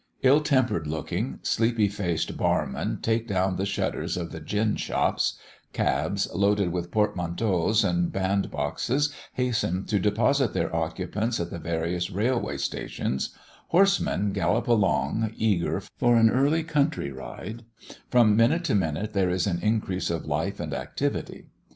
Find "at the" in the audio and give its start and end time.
11.39-11.59